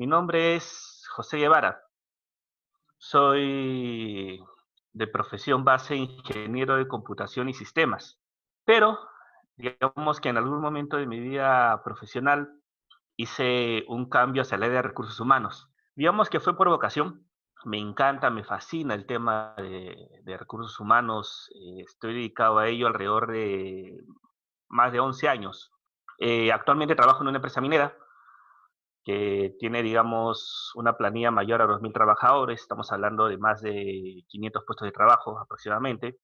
[0.00, 1.82] Mi nombre es José Guevara.
[2.96, 4.42] Soy
[4.94, 8.18] de profesión base ingeniero de computación y sistemas,
[8.64, 8.98] pero
[9.56, 12.50] digamos que en algún momento de mi vida profesional
[13.16, 15.68] hice un cambio hacia el área de recursos humanos.
[15.94, 17.28] Digamos que fue por vocación.
[17.66, 21.50] Me encanta, me fascina el tema de, recursos humanos.
[21.76, 24.02] Estoy dedicado a ello alrededor de
[24.66, 25.70] más de 11 años.
[26.16, 27.94] Eh, actualmente trabajo en una empresa minera
[29.04, 32.60] que tiene, digamos, una planilla mayor a 2.000 trabajadores.
[32.60, 36.18] Estamos hablando de más de 500 puestos de trabajo aproximadamente.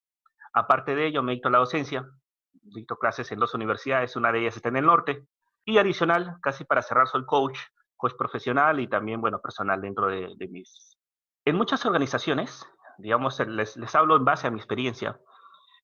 [0.53, 2.07] Aparte de ello, me dicto la docencia.
[2.53, 5.25] Dicto clases en dos universidades, una de ellas está en el norte.
[5.65, 7.57] Y adicional, casi para cerrar, soy coach,
[7.95, 10.97] coach profesional y también, bueno, personal dentro de, mis...
[11.45, 12.65] En muchas organizaciones,
[12.97, 15.19] digamos, les, les hablo en base a mi experiencia,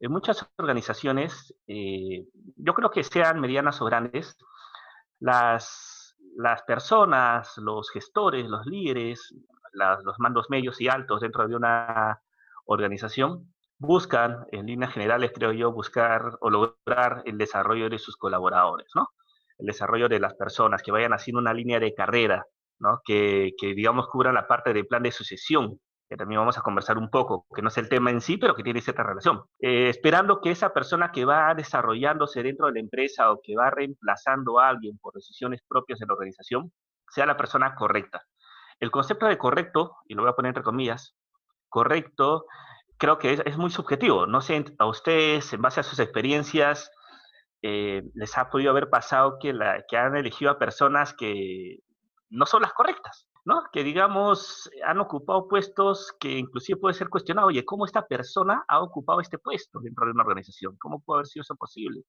[0.04, 2.26] en muchas organizaciones, eh,
[2.58, 4.38] yo creo que sean medianas o grandes,
[5.20, 5.93] las,
[6.36, 9.34] las personas, los gestores, los líderes,
[9.74, 12.22] los mandos medios y altos dentro de una
[12.66, 18.88] organización buscan, en líneas generales, creo yo, buscar o lograr el desarrollo de sus colaboradores,
[18.96, 19.10] ¿no?
[19.58, 22.46] El desarrollo de las personas, que vayan haciendo una línea de carrera,
[22.80, 23.02] ¿no?
[23.04, 25.80] Que, que digamos, cubran la parte del plan de sucesión,
[26.14, 28.54] que también vamos a conversar un poco, que no es el tema en sí, pero
[28.54, 29.46] que tiene cierta relación.
[29.60, 33.72] Eh, esperando que esa persona que va desarrollándose dentro de la empresa o que va
[33.72, 36.72] reemplazando a alguien por decisiones propias de la organización,
[37.10, 38.22] sea la persona correcta.
[38.80, 41.16] El concepto de correcto, y lo voy a poner entre comillas,
[41.68, 42.46] correcto,
[42.98, 44.28] creo que es, muy subjetivo.
[44.28, 46.92] No sé, a ustedes, en base a sus experiencias,
[47.64, 51.80] eh, les ha podido haber pasado que, la, que han elegido a personas que
[52.30, 53.28] no son las correctas.
[53.46, 53.64] ¿No?
[53.72, 58.82] Que digamos, han ocupado puestos que inclusive puede ser cuestionado, oye, ¿cómo esta persona ha
[58.82, 60.78] ocupado este puesto dentro de una organización?
[60.80, 62.04] ¿Cómo puede haber sido eso posible?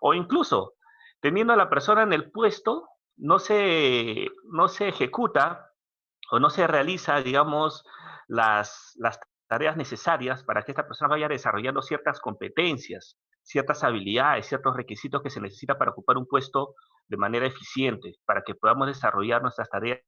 [0.00, 0.74] O incluso,
[1.20, 5.72] teniendo a la persona en el puesto, no se, no se ejecuta
[6.30, 7.84] o no se realiza, digamos,
[8.26, 14.76] las, las tareas necesarias para que esta persona vaya desarrollando ciertas competencias, ciertas habilidades, ciertos
[14.76, 16.74] requisitos que se necesita para ocupar un puesto
[17.06, 20.00] de manera eficiente, para que podamos desarrollar nuestras tareas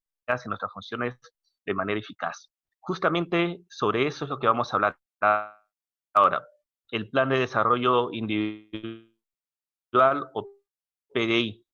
[0.45, 1.19] y nuestras funciones
[1.67, 2.51] de manera eficaz.
[2.81, 4.99] Justamente sobre eso es lo que vamos a hablar
[6.15, 6.47] ahora.
[6.91, 9.11] El Plan de Desarrollo Individual
[10.35, 10.49] o
[11.13, 11.65] PDI,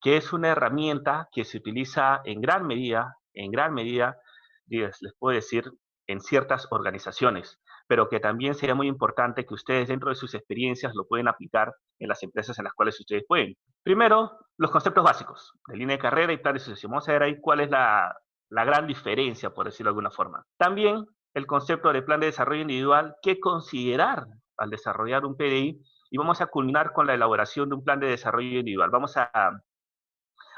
[0.00, 4.18] que es una herramienta que se utiliza en gran medida, en gran medida,
[4.66, 5.70] les puedo decir,
[6.06, 10.94] en ciertas organizaciones, pero que también sería muy importante que ustedes dentro de sus experiencias
[10.94, 13.54] lo pueden aplicar en las empresas en las cuales ustedes pueden.
[13.82, 16.92] Primero, los conceptos básicos de línea de carrera y plan de sucesión.
[16.92, 18.14] Vamos a ver ahí cuál es la,
[18.50, 20.44] la gran diferencia, por decirlo de alguna forma.
[20.56, 21.04] También
[21.34, 24.24] el concepto de plan de desarrollo individual, qué considerar
[24.56, 28.06] al desarrollar un PDI y vamos a culminar con la elaboración de un plan de
[28.06, 28.90] desarrollo individual.
[28.90, 29.30] Vamos a,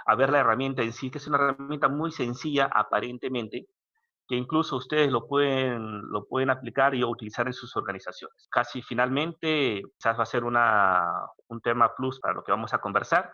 [0.07, 3.67] a ver la herramienta en sí, que es una herramienta muy sencilla aparentemente,
[4.29, 8.49] que incluso ustedes lo pueden, lo pueden aplicar y utilizar en sus organizaciones.
[8.51, 11.13] Casi finalmente, quizás va a ser una,
[11.49, 13.33] un tema plus para lo que vamos a conversar.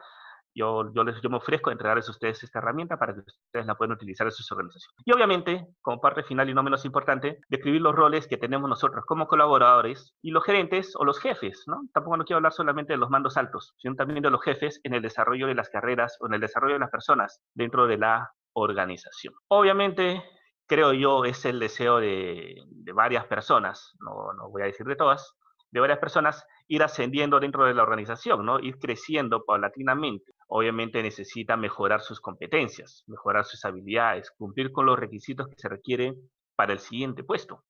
[0.54, 3.64] Yo, yo, les, yo me ofrezco a entregarles a ustedes esta herramienta para que ustedes
[3.64, 5.02] la puedan utilizar en sus organizaciones.
[5.06, 9.06] Y obviamente, como parte final y no menos importante, describir los roles que tenemos nosotros
[9.06, 11.80] como colaboradores y los gerentes o los jefes, ¿no?
[11.94, 14.92] Tampoco no quiero hablar solamente de los mandos altos, sino también de los jefes en
[14.92, 18.30] el desarrollo de las carreras o en el desarrollo de las personas dentro de la
[18.54, 19.32] organización.
[19.48, 20.22] Obviamente,
[20.66, 22.62] creo yo, es el deseo de,
[22.94, 25.34] varias personas, no, no, voy a decir de todas,
[25.70, 28.60] de varias personas, ir ascendiendo dentro de la organización, ¿no?
[28.60, 30.32] Ir creciendo paulatinamente.
[30.48, 36.30] Obviamente necesita mejorar sus competencias, mejorar sus habilidades, cumplir con los requisitos que se requieren
[36.56, 37.64] para el siguiente puesto.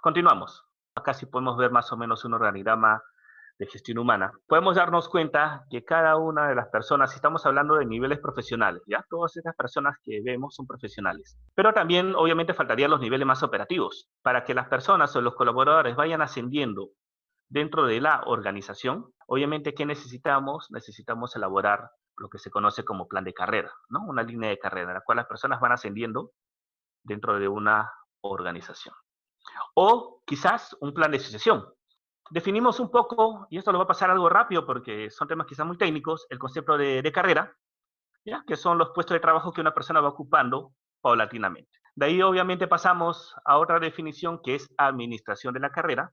[0.00, 0.64] Continuamos.
[0.94, 3.02] Acá sí podemos ver más o menos un organigrama
[3.58, 7.74] de gestión humana, podemos darnos cuenta que cada una de las personas, si estamos hablando
[7.74, 12.90] de niveles profesionales, ya todas estas personas que vemos son profesionales, pero también obviamente faltarían
[12.90, 14.08] los niveles más operativos.
[14.22, 16.90] Para que las personas o los colaboradores vayan ascendiendo
[17.48, 20.68] dentro de la organización, obviamente, ¿qué necesitamos?
[20.70, 24.04] Necesitamos elaborar lo que se conoce como plan de carrera, ¿no?
[24.06, 26.32] Una línea de carrera en la cual las personas van ascendiendo
[27.02, 28.94] dentro de una organización.
[29.74, 31.64] O quizás un plan de sucesión,
[32.30, 35.66] definimos un poco, y esto lo va a pasar algo rápido porque son temas quizás
[35.66, 37.56] muy técnicos, el concepto de, carrera,
[38.24, 38.44] ¿ya?
[38.46, 41.70] que son los puestos de trabajo que una persona va ocupando paulatinamente.
[41.94, 46.12] De ahí obviamente pasamos a otra definición que es administración de la carrera,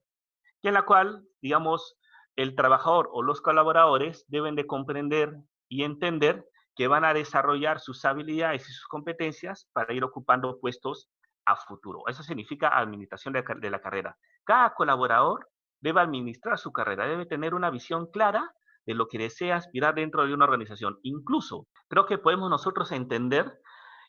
[0.62, 1.98] que en la cual, digamos,
[2.36, 5.36] el trabajador o los colaboradores deben de comprender
[5.70, 6.46] y entender
[6.76, 11.10] que van a desarrollar sus habilidades y sus competencias para ir ocupando puestos
[11.46, 12.04] a futuro.
[12.08, 14.18] Eso significa administración de la carrera.
[14.44, 15.48] Cada colaborador
[15.82, 18.54] debe administrar su carrera, debe tener una visión clara
[18.86, 21.00] de lo que desea aspirar dentro de una organización.
[21.04, 23.60] Incluso creo que podemos nosotros entender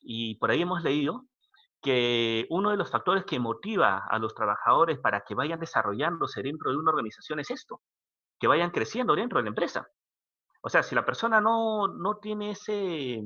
[0.02, 1.26] y por ahí hemos leído
[1.82, 6.70] que uno de los factores que motiva a los trabajadores para que vayan desarrollándose dentro
[6.70, 7.80] de una organización es esto,
[8.38, 9.86] que vayan creciendo dentro de la empresa.
[10.62, 13.22] O sea, si la persona no, no tiene ese,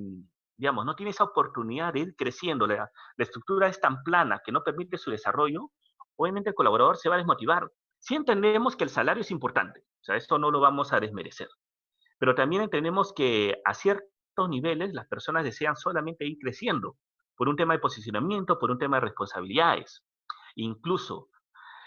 [0.56, 4.52] digamos, no tiene esa oportunidad de ir creciendo, la, la estructura es tan plana que
[4.52, 5.70] no permite su desarrollo,
[6.16, 7.66] obviamente el colaborador se va a desmotivar.
[8.00, 11.48] Sí entendemos que el salario es importante, o sea, esto no lo vamos a desmerecer,
[12.18, 16.96] pero también entendemos que a ciertos niveles las personas desean solamente ir creciendo
[17.36, 20.02] por un tema de posicionamiento, por un tema de responsabilidades.
[20.56, 21.28] Incluso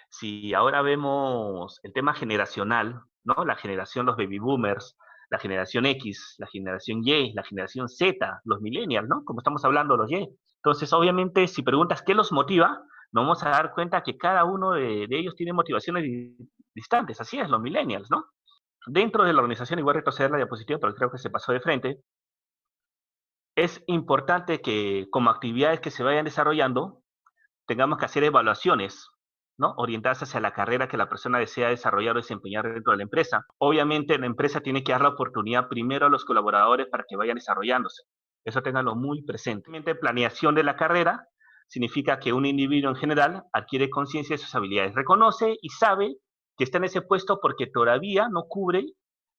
[0.09, 3.45] si ahora vemos el tema generacional, ¿no?
[3.45, 4.95] La generación, los baby boomers,
[5.29, 9.23] la generación X, la generación Y, la generación Z, los millennials, ¿no?
[9.25, 10.29] Como estamos hablando, los Y.
[10.57, 12.83] Entonces, obviamente, si preguntas qué los motiva,
[13.13, 16.03] nos vamos a dar cuenta que cada uno de, ellos tiene motivaciones
[16.73, 17.21] distantes.
[17.21, 18.25] Así es, los millennials, ¿no?
[18.87, 22.01] Dentro de la organización, igual retroceder la diapositiva, pero creo que se pasó de frente,
[23.55, 27.03] es importante que como actividades que se vayan desarrollando,
[27.67, 29.09] tengamos que hacer evaluaciones
[29.59, 29.75] ¿no?
[29.77, 33.45] orientadas hacia la carrera que la persona desea desarrollar o desempeñar dentro de la empresa.
[33.59, 37.35] Obviamente la empresa tiene que dar la oportunidad primero a los colaboradores para que vayan
[37.35, 38.03] desarrollándose.
[38.43, 39.69] Eso tenganlo muy presente.
[39.95, 41.27] Planeación de la carrera
[41.67, 46.17] significa que un individuo en general adquiere conciencia de sus habilidades, reconoce y sabe
[46.57, 48.85] que está en ese puesto porque todavía no cubre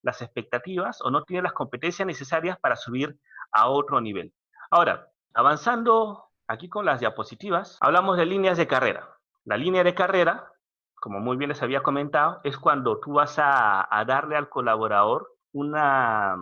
[0.03, 3.17] las expectativas o no tiene las competencias necesarias para subir
[3.53, 4.33] a otro nivel.
[4.71, 9.09] Ahora, avanzando aquí con las diapositivas, hablamos de líneas de carrera.
[9.45, 10.51] La línea de carrera,
[10.95, 16.37] como muy bien les había comentado, es cuando tú vas a, darle al colaborador una,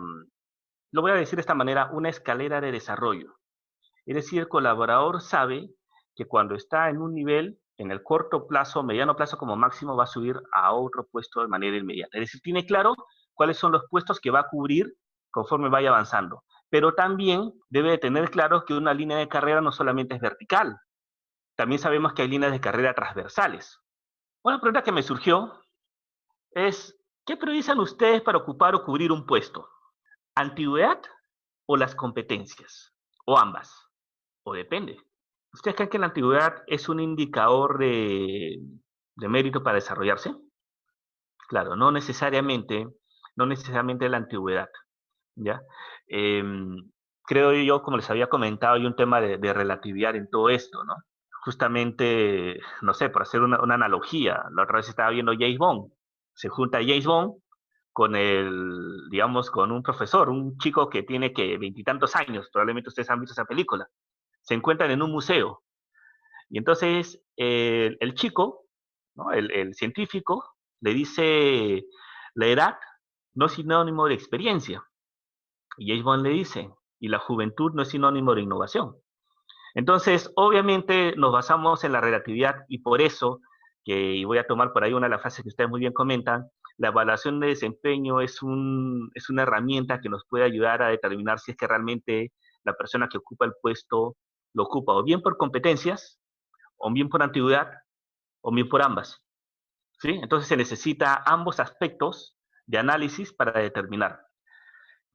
[0.91, 3.35] lo voy a decir de esta manera, una escalera de desarrollo.
[4.05, 5.69] Es decir, el colaborador sabe
[6.15, 10.03] que cuando está en un nivel, en el corto plazo, mediano plazo como máximo, va
[10.03, 12.17] a subir a otro puesto de manera inmediata.
[12.17, 12.95] Es decir, tiene claro
[13.33, 14.93] cuáles son los puestos que va a cubrir
[15.31, 16.43] conforme vaya avanzando.
[16.69, 20.77] Pero también debe tener claro que una línea de carrera no solamente es vertical,
[21.55, 23.79] también sabemos que hay líneas de carrera transversales.
[24.43, 25.61] Una pregunta que me surgió
[26.51, 29.69] es, ¿qué priorizan ustedes para ocupar o cubrir un puesto?
[30.35, 31.01] ¿Antigüedad
[31.67, 32.93] o las competencias?
[33.25, 33.82] ¿O ambas?
[34.43, 34.97] ¿O depende?
[35.53, 38.59] ¿Ustedes creen que la antigüedad es un indicador de,
[39.15, 40.33] mérito para desarrollarse?
[41.47, 42.87] Claro, no necesariamente,
[43.35, 44.69] no necesariamente la antigüedad.
[45.35, 45.61] ¿ya?
[46.07, 46.75] Em,
[47.23, 50.83] creo yo, como les había comentado, hay un tema de, de relatividad en todo esto,
[50.83, 50.95] ¿no?
[51.43, 55.91] justamente, no sé, por hacer una, analogía, la otra vez estaba viendo James Bond,
[56.33, 57.33] se junta James Bond
[57.91, 63.09] con el, digamos, con un profesor, un chico que tiene que veintitantos años, probablemente ustedes
[63.09, 63.87] han visto esa película,
[64.43, 65.63] se encuentran en un museo.
[66.49, 68.65] Y entonces el, chico,
[69.33, 70.43] el, científico,
[70.81, 71.85] le dice,
[72.35, 72.77] la edad
[73.33, 74.83] no es sinónimo de experiencia.
[75.77, 76.69] Y James le dice,
[76.99, 78.95] y la juventud no es sinónimo de innovación.
[79.73, 83.41] Entonces, obviamente nos basamos en la relatividad y por eso,
[83.83, 85.93] que, y voy a tomar por ahí una de las frases que ustedes muy bien
[85.93, 86.47] comentan,
[86.77, 91.39] la evaluación de desempeño es, un, es una herramienta que nos puede ayudar a determinar
[91.39, 92.31] si es que realmente
[92.63, 94.15] la persona que ocupa el puesto
[94.53, 96.19] lo ocupa o bien por competencias,
[96.77, 97.71] o bien por antigüedad,
[98.41, 99.21] o bien por ambas.
[99.99, 100.19] ¿Sí?
[100.21, 104.25] Entonces se necesita ambos aspectos de análisis para determinar.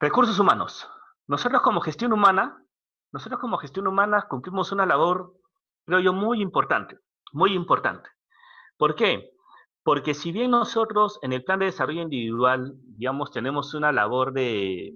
[0.00, 0.88] Recursos humanos.
[1.26, 2.64] Nosotros como gestión humana
[3.12, 5.35] nosotros como gestión humana cumplimos una labor,
[5.87, 6.99] creo yo, muy importante,
[7.33, 8.09] muy importante.
[8.76, 9.30] ¿Por qué?
[9.83, 14.95] Porque si bien nosotros en el plan de desarrollo individual, digamos, tenemos una labor de,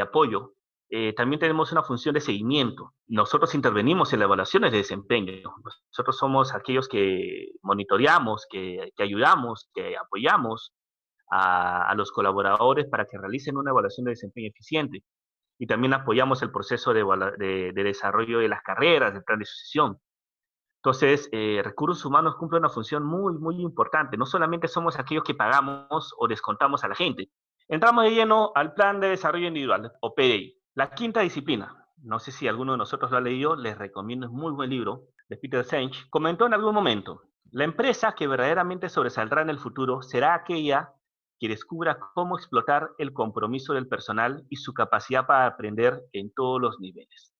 [0.00, 0.54] apoyo,
[0.90, 2.94] eh, también tenemos una función de seguimiento.
[3.06, 5.54] Nosotros intervenimos en las evaluaciones de desempeño.
[5.88, 10.72] Nosotros somos aquellos que monitoreamos, que, ayudamos, que apoyamos
[11.30, 15.04] a, a, los colaboradores para que realicen una evaluación de desempeño eficiente
[15.60, 20.00] y también apoyamos el proceso de, desarrollo de las carreras, del plan de sucesión.
[20.82, 24.16] Entonces, eh, recursos humanos cumple una función muy, muy importante.
[24.16, 27.28] No solamente somos aquellos que pagamos o descontamos a la gente.
[27.68, 30.59] Entramos de lleno al plan de desarrollo individual, o PDI.
[30.74, 34.32] La quinta disciplina, no sé si alguno de nosotros lo ha leído, les recomiendo, es
[34.32, 39.42] muy buen libro, de Peter Senge, comentó en algún momento, la empresa que verdaderamente sobresaldrá
[39.42, 40.92] en el futuro será aquella
[41.40, 46.60] que descubra cómo explotar el compromiso del personal y su capacidad para aprender en todos
[46.60, 47.34] los niveles.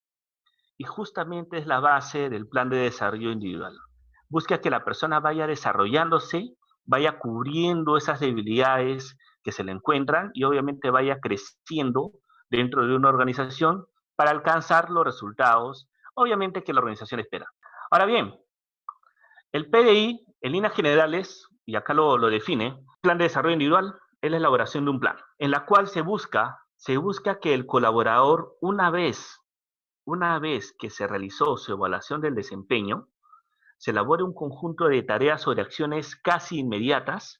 [0.76, 3.76] Y justamente es la base del plan de desarrollo individual.
[4.28, 10.42] Busca que la persona vaya desarrollándose, vaya cubriendo esas debilidades que se le encuentran y
[10.42, 12.12] obviamente vaya creciendo
[12.50, 17.46] dentro de una organización para alcanzar los resultados, obviamente que la organización espera.
[17.90, 18.34] Ahora bien,
[19.52, 24.30] el PDI, en líneas generales, y acá lo, lo define, plan de desarrollo individual es
[24.30, 28.56] la elaboración de un plan, en la cual se busca, se busca que el colaborador,
[28.60, 29.40] una vez,
[30.04, 33.08] una vez que se realizó su evaluación del desempeño,
[33.78, 37.39] se elabore un conjunto de tareas o de acciones casi inmediatas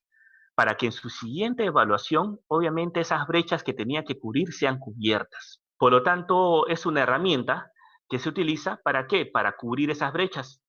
[0.60, 5.62] para que en su siguiente evaluación, obviamente, esas brechas que tenía que cubrir sean cubiertas.
[5.78, 7.72] Por lo tanto, es una herramienta
[8.10, 9.24] que se utiliza para qué?
[9.24, 10.60] Para cubrir esas brechas,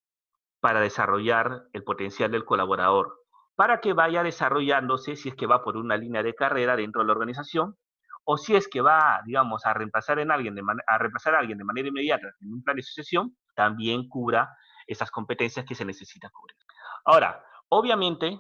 [0.62, 3.18] para desarrollar el potencial del colaborador,
[3.58, 7.08] para que vaya desarrollándose si es que va por una línea de carrera dentro de
[7.08, 7.76] la organización
[8.24, 10.56] o si es que va, digamos, a reemplazar, en alguien
[10.88, 14.56] a reemplazar a alguien de manera inmediata en un plan de sucesión, también cubra
[14.88, 16.56] esas competencias que se necesita cubrir.
[17.04, 18.40] Ahora, obviamente,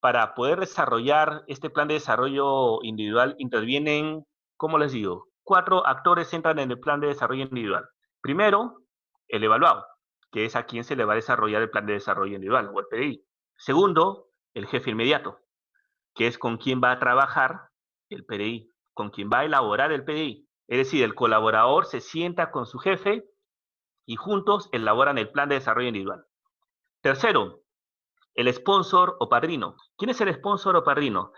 [0.00, 4.24] para poder desarrollar este plan de desarrollo individual intervienen,
[4.56, 7.86] como les digo, cuatro actores entran en el plan de desarrollo individual.
[8.20, 8.82] Primero,
[9.28, 9.84] el evaluado,
[10.32, 12.80] que es a quien se le va a desarrollar el plan de desarrollo individual o
[12.80, 13.24] el PDI.
[13.56, 15.38] Segundo, el jefe inmediato,
[16.14, 17.68] que es con quien va a trabajar
[18.08, 20.48] el PDI, con quien va a elaborar el PDI.
[20.68, 23.24] Es decir, el colaborador se sienta con su jefe
[24.06, 26.24] y juntos elaboran el plan de desarrollo individual.
[27.02, 27.60] Tercero,
[28.34, 29.76] el sponsor o padrino.
[29.96, 31.32] ¿Quién es el sponsor o padrino?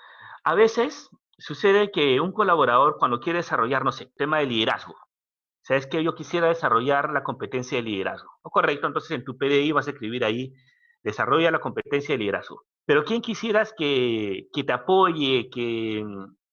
[0.45, 4.95] A veces sucede que un colaborador cuando quiere desarrollar, no sé, tema de liderazgo,
[5.63, 8.31] ¿Sabes que Yo quisiera desarrollar la competencia de liderazgo.
[8.45, 8.51] ¿No?
[8.51, 10.53] Correcto, entonces en tu PDI vas a escribir ahí,
[11.03, 12.65] desarrolla la competencia de liderazgo.
[12.85, 16.05] Pero ¿quién quisieras que, que te apoye, que,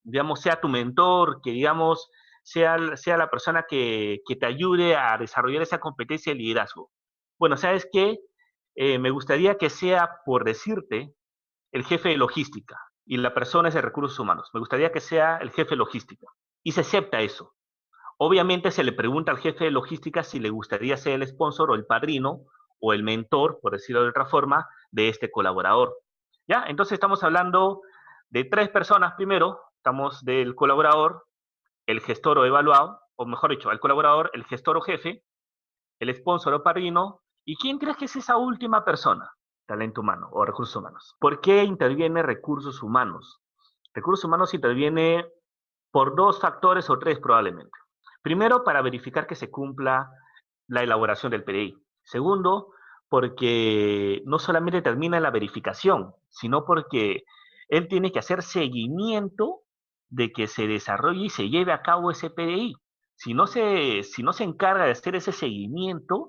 [0.04, 2.10] digamos, sea tu mentor, que, digamos,
[2.44, 6.92] sea, sea la persona que, que te ayude a desarrollar esa competencia de liderazgo?
[7.40, 8.20] Bueno, ¿sabes qué?
[8.82, 11.14] Eh, me gustaría que sea, por decirte,
[11.74, 14.50] el jefe de logística y la persona es de recursos humanos.
[14.54, 16.28] Me gustaría que sea el jefe de logística.
[16.64, 17.54] Y se acepta eso.
[18.18, 21.76] Obviamente se le pregunta al jefe de logística si le gustaría ser el sponsor o
[21.76, 22.46] el padrino
[22.80, 25.98] o el mentor, por decirlo de otra forma, de este colaborador.
[26.48, 26.64] ¿Ya?
[26.66, 27.82] Entonces estamos hablando
[28.30, 29.60] de tres personas primero.
[29.76, 31.26] Estamos del colaborador,
[31.86, 35.22] el gestor o evaluado, o mejor dicho, el colaborador, el gestor o jefe,
[36.00, 37.24] el sponsor o padrino.
[37.50, 39.28] ¿Y quién crees que es esa última persona?
[39.66, 41.16] Talento humano o recursos humanos.
[41.20, 43.40] ¿Por qué interviene recursos humanos?
[43.92, 45.26] Recursos humanos interviene
[45.90, 47.72] por dos factores o tres probablemente.
[48.22, 50.12] Primero, para verificar que se cumpla
[50.68, 51.76] la elaboración del PDI.
[52.04, 52.68] Segundo,
[53.10, 57.24] porque no solamente termina la verificación, sino porque
[57.68, 59.62] él tiene que hacer seguimiento
[60.10, 62.76] de que se desarrolle y se lleve a cabo ese PDI.
[63.16, 66.29] Si no se, si no se encarga de hacer ese seguimiento,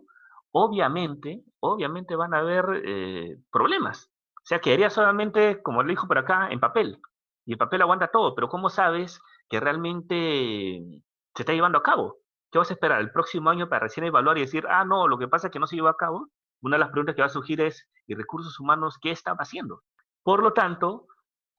[0.53, 4.11] obviamente, obviamente van a haber eh, problemas.
[4.37, 7.01] O sea, quedaría solamente, como le dijo por acá, en papel.
[7.45, 11.03] Y el papel aguanta todo, pero ¿cómo sabes que realmente
[11.35, 12.19] se está llevando a cabo.
[12.51, 15.19] ¿Qué vas a esperar el próximo año para recién evaluar y decir, ah, no, lo
[15.19, 16.29] que pasa es que no se llevó a cabo?
[16.63, 19.83] Una de las preguntas que va a surgir es, ¿y recursos humanos qué están haciendo?
[20.23, 21.07] Por lo tanto,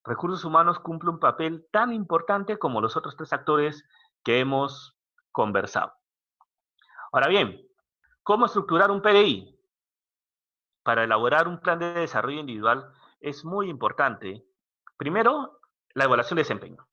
[0.04, 3.86] recursos humanos cumple un papel tan importante como los otros tres actores
[4.24, 4.98] que hemos
[5.32, 5.94] conversado.
[7.12, 7.60] Ahora bien,
[8.24, 9.58] ¿cómo estructurar un PDI?
[10.84, 14.44] Para elaborar un plan de desarrollo individual es muy importante,
[14.98, 15.60] primero,
[15.94, 16.88] la evaluación de desempeño.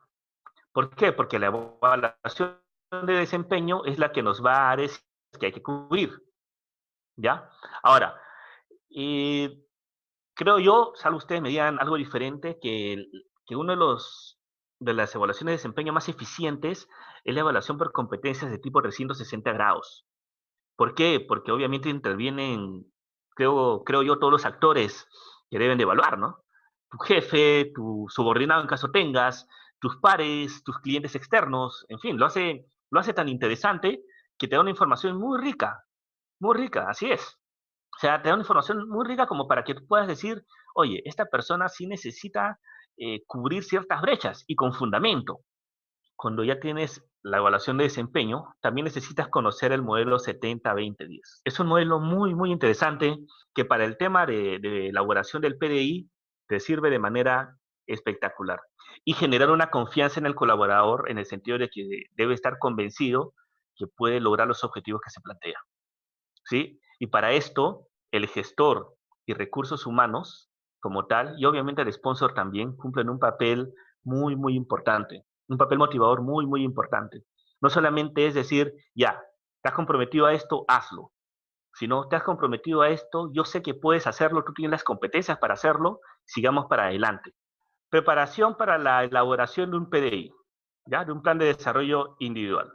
[0.73, 1.13] ¿Por qué?
[1.13, 5.03] Porque la evaluación de desempeño es la que nos va a decir
[5.39, 6.23] que hay que cubrir.
[7.17, 7.51] ¿Ya?
[7.83, 8.21] Ahora,
[10.35, 13.07] creo yo, salvo ustedes me digan algo diferente, que,
[13.47, 13.97] que uno de
[14.81, 16.89] de las evaluaciones de desempeño más eficientes
[17.25, 20.07] es la evaluación por competencias de tipo 360 grados.
[20.79, 21.19] ¿Por qué?
[21.27, 22.87] Porque obviamente intervienen,
[23.35, 25.09] creo, creo yo, todos los actores
[25.51, 26.45] que deben de evaluar, ¿no?
[26.89, 29.49] Tu jefe, tu subordinado en caso tengas,
[29.81, 34.03] tus pares, tus clientes externos, en fin, lo hace lo hace tan interesante
[34.39, 35.85] que te da una información muy rica,
[36.39, 37.39] muy rica, así es.
[37.97, 40.45] O sea, te da una información muy rica como para que tú puedas decir,
[40.77, 42.61] oye, esta persona sí necesita
[42.97, 45.41] eh, cubrir ciertas brechas y con fundamento.
[46.15, 51.21] Cuando ya tienes la evaluación de desempeño, también necesitas conocer el modelo 70-20-10.
[51.45, 53.17] Es un modelo muy, muy interesante
[53.55, 56.09] que para el tema de, elaboración del PDI
[56.47, 57.57] te sirve de manera
[57.87, 58.61] espectacular
[59.05, 63.35] y generar una confianza en el colaborador en el sentido de que debe estar convencido
[63.77, 65.59] que puede lograr los objetivos que se plantea.
[66.45, 66.81] ¿Sí?
[66.99, 68.95] Y para esto, el gestor
[69.27, 73.73] y recursos humanos como tal, y obviamente el sponsor también, cumplen un papel
[74.03, 77.25] muy, muy importante, un papel motivador muy, muy importante.
[77.61, 79.21] No solamente es decir, ya,
[79.63, 81.13] te has comprometido a esto, hazlo,
[81.73, 85.39] sino te has comprometido a esto, yo sé que puedes hacerlo, tú tienes las competencias
[85.39, 87.35] para hacerlo, sigamos para adelante.
[87.89, 90.33] Preparación para la elaboración de un PDI,
[90.87, 91.05] ¿ya?
[91.05, 92.73] de un plan de desarrollo individual.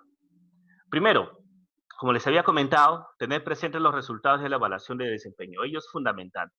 [0.90, 1.40] Primero,
[1.98, 5.64] como les había comentado, tener presentes los resultados de la evaluación de desempeño.
[5.64, 6.52] Ello es fundamental.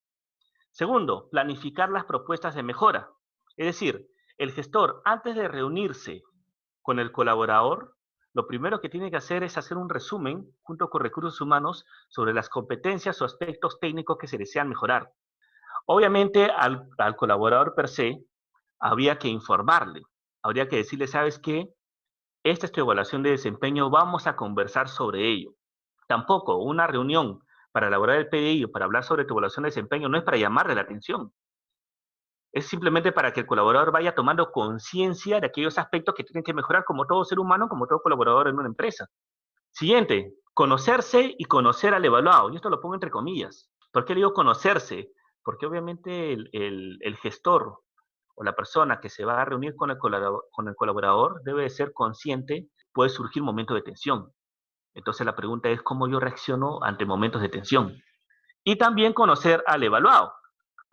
[0.71, 3.09] Segundo, planificar las propuestas de mejora.
[3.55, 4.07] Es decir,
[4.37, 6.23] el gestor, antes de reunirse
[6.81, 7.95] con el colaborador,
[8.33, 12.33] lo primero que tiene que hacer es hacer un resumen junto con recursos humanos sobre
[12.33, 15.09] las competencias o aspectos técnicos que se desean mejorar.
[15.85, 18.25] Obviamente al, colaborador per se
[18.79, 20.01] habría que informarle,
[20.41, 21.73] habría que decirle, ¿sabes qué?
[22.43, 25.55] Esta es tu evaluación de desempeño, vamos a conversar sobre ello.
[26.07, 27.39] Tampoco una reunión
[27.71, 30.37] para elaborar el PDI o para hablar sobre tu evaluación de desempeño no es para
[30.37, 31.31] llamarle la atención.
[32.55, 36.53] Es simplemente para que el colaborador vaya tomando conciencia de aquellos aspectos que tienen que
[36.53, 39.07] mejorar como todo ser humano, como todo colaborador en una empresa.
[39.71, 42.49] Siguiente, conocerse y conocer al evaluado.
[42.49, 43.69] Y esto lo pongo entre comillas.
[43.91, 45.11] ¿Por qué digo conocerse?
[45.43, 47.79] Porque obviamente el gestor
[48.35, 51.91] o la persona que se va a reunir con el, con el colaborador debe ser
[51.91, 54.31] consciente, puede surgir momentos de tensión.
[54.93, 58.01] Entonces la pregunta es cómo yo reacciono ante momentos de tensión.
[58.63, 60.33] Y también conocer al evaluado.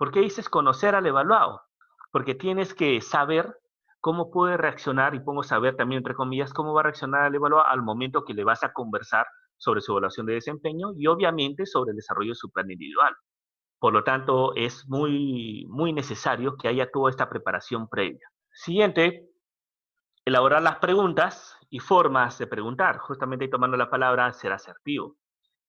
[0.02, 1.62] ¿Por qué dices conocer al evaluado?
[2.10, 3.56] Porque tienes que saber
[4.00, 7.68] cómo puede reaccionar, y pongo saber también entre comillas, cómo va a reaccionar el evaluado
[7.68, 9.28] al momento que le vas a conversar
[9.58, 13.14] sobre su evaluación de desempeño y obviamente sobre el desarrollo de su plan individual.
[13.78, 18.28] Por lo tanto, es muy, muy necesario que haya toda esta preparación previa.
[18.50, 19.30] Siguiente,
[20.24, 22.98] elaborar las preguntas y formas de preguntar.
[22.98, 25.14] Justamente tomando la palabra, ser asertivo.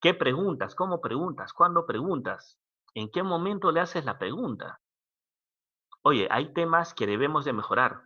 [0.00, 0.74] ¿Qué preguntas?
[0.74, 1.52] ¿Cómo preguntas?
[1.52, 2.58] ¿Cuándo preguntas?
[2.94, 4.80] ¿En qué momento le haces la pregunta?
[6.02, 8.02] Oye, hay temas que debemos de mejorar.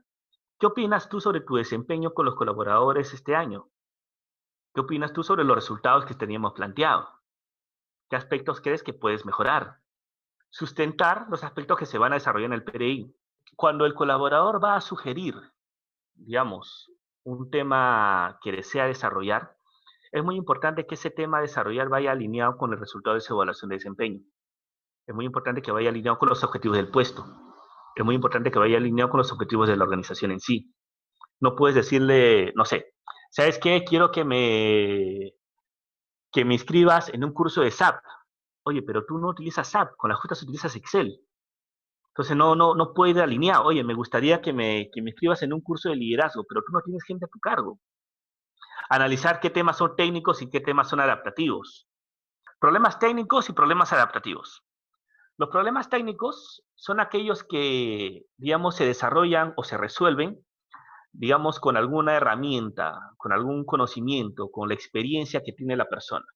[0.58, 3.68] ¿Qué opinas tú sobre tu desempeño con los colaboradores este año?
[4.72, 7.06] ¿Qué opinas tú sobre los resultados que teníamos planteado?
[8.08, 9.80] ¿Qué aspectos crees que puedes mejorar?
[10.48, 13.14] Sustentar los aspectos que se van a desarrollar en el PRI.
[13.56, 15.34] Cuando el colaborador va a sugerir,
[16.14, 16.90] digamos,
[17.24, 19.54] un tema que desea desarrollar,
[20.12, 23.68] es muy importante que ese tema desarrollar vaya alineado con el resultado de su evaluación
[23.68, 24.22] de desempeño.
[25.08, 27.26] Es muy importante que vaya alineado con los objetivos del puesto.
[27.96, 30.72] Es muy importante que vaya alineado con los objetivos de la organización en sí.
[31.40, 32.94] No puedes decirle, no sé,
[33.32, 33.82] ¿sabes qué?
[33.84, 35.34] Quiero que me,
[36.30, 37.96] que me inscribas en un curso de SAP
[38.68, 41.20] oye, pero tú no utilizas SAP, con las justas utilizas Excel.
[42.08, 45.52] Entonces no, no, no puede alinear, oye, me gustaría que me, que me escribas en
[45.52, 47.78] un curso de liderazgo, pero tú no tienes gente a tu cargo.
[48.90, 51.88] Analizar qué temas son técnicos y qué temas son adaptativos.
[52.58, 54.64] Problemas técnicos y problemas adaptativos.
[55.38, 60.44] Los problemas técnicos son aquellos que, digamos, se desarrollan o se resuelven,
[61.12, 66.26] digamos, con alguna herramienta, con algún conocimiento, con la experiencia que tiene la persona.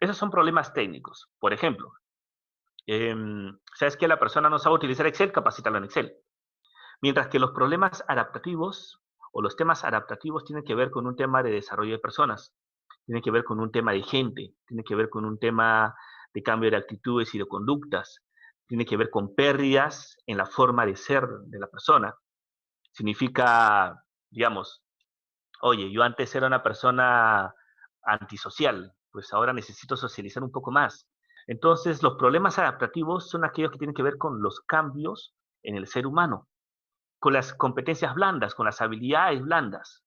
[0.00, 1.28] Esos son problemas técnicos.
[1.38, 1.92] Por ejemplo,
[2.86, 6.14] em, sabes que la persona no sabe utilizar Excel, capacítalo en Excel.
[7.02, 11.42] Mientras que los problemas adaptativos o los temas adaptativos tienen que ver con un tema
[11.42, 12.54] de desarrollo de personas,
[13.04, 15.94] tienen que ver con un tema de gente, tiene que ver con un tema
[16.34, 18.20] de cambio de actitudes y de conductas,
[18.66, 22.14] tiene que ver con pérdidas en la forma de ser de la persona.
[22.92, 24.82] Significa, digamos,
[25.60, 27.54] oye, yo antes era una persona
[28.02, 31.06] antisocial, pues ahora necesito socializar un poco más.
[31.46, 35.86] Entonces, los problemas adaptativos son aquellos que tienen que ver con los cambios en el
[35.86, 36.48] ser humano,
[37.18, 40.04] con las competencias blandas, con las habilidades blandas.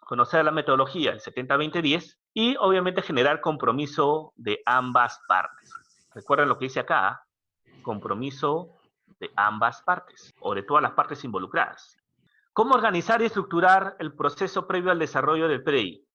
[0.00, 5.72] Conocer la metodología, el 70-20-10, y obviamente generar compromiso de ambas partes.
[6.14, 7.24] Recuerden lo que dice acá,
[7.82, 8.80] compromiso
[9.18, 11.96] de ambas partes, o de todas las partes involucradas.
[12.52, 16.06] ¿Cómo organizar y estructurar el proceso previo al desarrollo del PRI?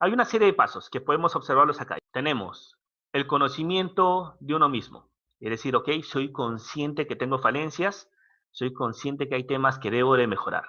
[0.00, 1.98] Hay una serie de pasos que podemos observarlos acá.
[2.12, 2.76] Tenemos
[3.12, 5.08] el conocimiento de uno mismo.
[5.40, 8.10] Es decir, ok, soy consciente que tengo falencias,
[8.50, 10.64] soy consciente que hay temas que debo de mejorar.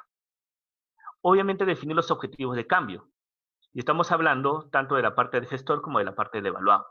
[1.22, 3.10] Obviamente definir los objetivos de cambio.
[3.76, 6.88] Y estamos hablando tanto de la parte del gestor como de la parte del evaluado.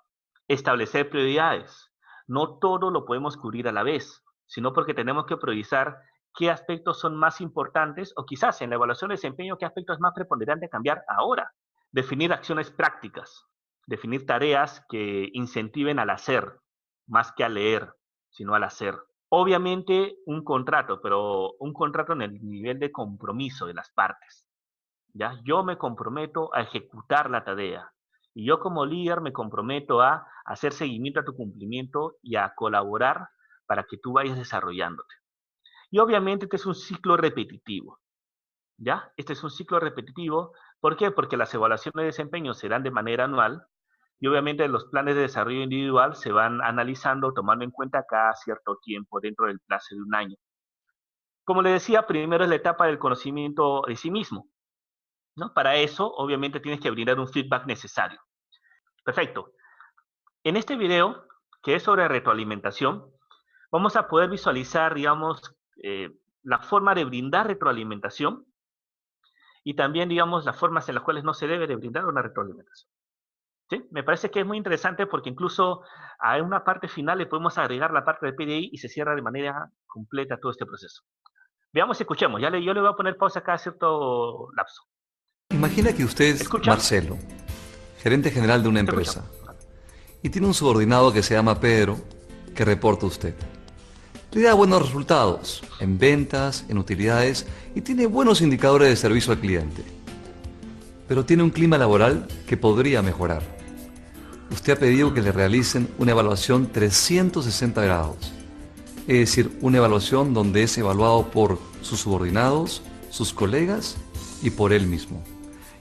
[0.49, 1.91] Establecer prioridades.
[2.27, 5.97] No todo lo podemos cubrir a la vez, sino porque tenemos que priorizar
[6.35, 10.01] qué aspectos son más importantes o quizás en la evaluación de desempeño qué aspectos es
[10.01, 11.55] más preponderante cambiar ahora.
[11.91, 13.47] Definir acciones prácticas,
[13.87, 16.61] definir tareas que incentiven al hacer,
[17.07, 17.95] más que a leer,
[18.29, 18.95] sino al hacer.
[19.31, 24.47] Obviamente un contrato, pero un contrato en el nivel de compromiso de las partes.
[25.15, 25.41] ¿Ya?
[25.45, 27.91] Yo me comprometo a ejecutar la tarea
[28.35, 33.29] y yo como líder me comprometo a hacer seguimiento a tu cumplimiento y a colaborar
[33.67, 35.15] para que tú vayas desarrollándote.
[35.91, 38.01] Y obviamente este es un ciclo repetitivo.
[38.77, 39.13] ¿Ya?
[39.17, 40.53] Este es un ciclo repetitivo
[40.85, 41.11] ¿Por qué?
[41.11, 43.67] Porque las evaluaciones de desempeño se dan de manera anual
[44.21, 48.77] y obviamente los planes de desarrollo individual se van analizando tomando en cuenta cada cierto
[48.83, 50.37] tiempo dentro del plazo de un año.
[51.47, 54.51] Como le decía, primero es la etapa del conocimiento de sí mismo.
[55.37, 55.53] ¿No?
[55.53, 58.21] Para eso, obviamente, tienes que brindar un feedback necesario.
[59.05, 59.53] Perfecto.
[60.43, 61.27] En este video,
[61.63, 63.11] que es sobre retroalimentación,
[63.71, 65.41] vamos a poder visualizar, digamos,
[65.83, 66.11] eh,
[66.43, 68.47] la forma de brindar retroalimentación
[69.65, 72.91] y también, digamos, las formas en las cuales no se debe de brindar una retroalimentación.
[73.71, 73.83] ¿Sí?
[73.91, 75.83] Me parece que es muy interesante porque incluso
[76.19, 79.23] a una parte final le podemos agregar la parte del PDI y se cierra de
[79.23, 81.03] manera completa todo este proceso.
[81.73, 82.41] Veamos y escuchemos.
[82.43, 84.83] Ya yo le voy a poner pausa acá a cierto lapso.
[85.65, 87.17] Imagina que usted es Marcelo,
[88.03, 89.25] gerente general de una empresa,
[90.23, 91.99] y tiene un subordinado que se llama Pedro,
[92.55, 93.35] que reporta usted.
[94.33, 99.41] Le da buenos resultados en ventas, en utilidades y tiene buenos indicadores de servicio al
[99.41, 99.83] cliente.
[101.09, 103.43] Pero tiene un clima laboral que podría mejorar.
[104.51, 108.33] Usted ha pedido que le realicen una evaluación 360 grados,
[109.07, 113.97] es decir, una evaluación donde es evaluado por sus subordinados, sus colegas
[114.43, 115.25] y por él mismo.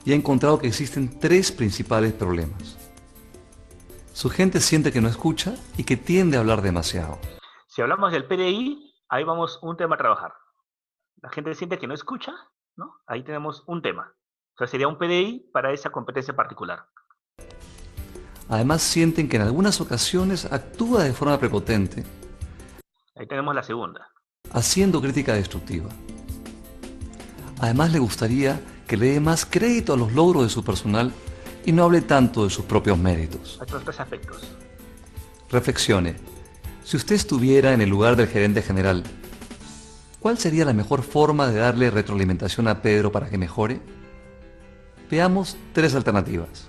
[0.04, 2.78] Y ha encontrado que existen tres principales problemas.
[4.12, 7.18] Su gente siente que no escucha y que tiende a hablar demasiado.
[7.66, 10.34] Si hablamos del PDI, ahí vamos un tema a trabajar.
[11.22, 12.32] La gente siente que no escucha,
[12.76, 13.00] ¿no?
[13.06, 14.14] Ahí tenemos un tema.
[14.54, 16.86] O sea, sería un PDI para esa competencia particular.
[18.48, 22.04] Además sienten que en algunas ocasiones actúa de forma prepotente.
[23.16, 24.08] Ahí tenemos la segunda.
[24.52, 25.88] Haciendo crítica destructiva.
[27.60, 31.12] Además le gustaría que le dé más crédito a los logros de su personal
[31.64, 33.58] y no hable tanto de sus propios méritos.
[33.60, 34.42] Otros tres aspectos.
[35.50, 36.16] Reflexione.
[36.84, 39.04] Si usted estuviera en el lugar del gerente general,
[40.20, 43.80] ¿cuál sería la mejor forma de darle retroalimentación a Pedro para que mejore?
[45.10, 46.68] Veamos tres alternativas.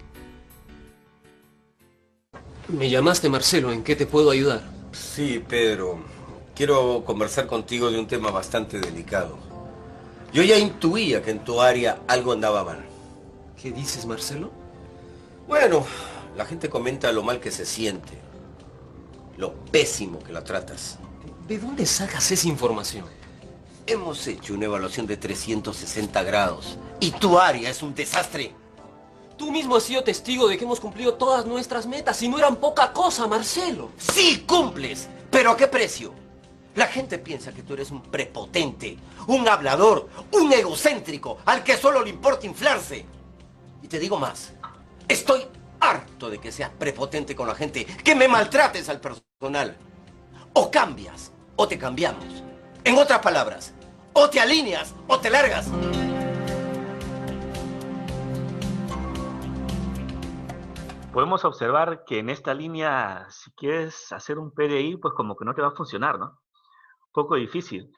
[2.68, 4.64] Me llamaste Marcelo, ¿en qué te puedo ayudar?
[4.92, 6.00] Sí, Pedro.
[6.56, 9.55] Quiero conversar contigo de un tema bastante delicado.
[10.36, 12.86] Yo ya intuía que en tu área algo andaba mal.
[13.60, 14.52] ¿Qué dices, Marcelo?
[15.48, 15.86] Bueno,
[16.36, 18.26] la gente comenta lo mal que se siente
[19.38, 20.98] lo pésimo que la tratas.
[21.48, 23.06] ¿De dónde sacas esa información?
[23.88, 28.54] Hemos hecho una evaluación de 360 grados y tu área es un desastre.
[29.38, 32.58] Tú mismo has sido testigo de que hemos cumplido todas nuestras metas y no eran
[32.58, 33.90] poca cosa, Marcelo.
[33.98, 36.25] Sí, cumples, pero ¿a qué precio?
[36.76, 42.04] La gente piensa que tú eres un prepotente, un hablador, un egocéntrico, al que solo
[42.04, 43.06] le importa inflarse.
[43.82, 44.54] Y te digo más,
[45.08, 45.48] estoy
[45.80, 49.78] harto de que seas prepotente con la gente, que me maltrates al personal.
[50.52, 52.44] O cambias, o te cambiamos.
[52.84, 53.74] En otras palabras,
[54.12, 55.70] o te alineas, o te largas.
[61.14, 65.54] Podemos observar que en esta línea, si quieres hacer un PDI, pues como que no
[65.54, 66.38] te va a funcionar, ¿no?
[67.16, 67.90] Poco difícil.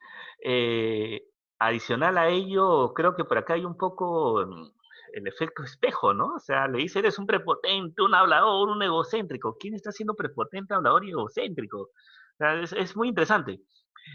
[0.43, 1.23] Eh,
[1.57, 4.71] adicional a ello, creo que por acá hay un poco mm,
[5.13, 6.35] el efecto espejo, ¿no?
[6.35, 9.57] O sea, le dice, eres un prepotente, un hablador, un egocéntrico.
[9.59, 11.79] ¿Quién está siendo prepotente, hablador y egocéntrico?
[11.79, 13.59] O sea, es, muy interesante.